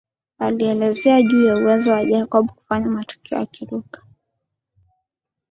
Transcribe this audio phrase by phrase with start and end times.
[0.39, 4.01] Alielezea juu ya uwezo wa Jacob kufanya matukio akiruka